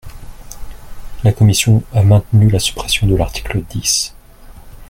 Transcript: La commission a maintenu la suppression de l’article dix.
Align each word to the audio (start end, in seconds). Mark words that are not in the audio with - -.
La 1.23 1.31
commission 1.31 1.83
a 1.93 2.01
maintenu 2.01 2.49
la 2.49 2.57
suppression 2.57 3.05
de 3.05 3.15
l’article 3.15 3.61
dix. 3.69 4.15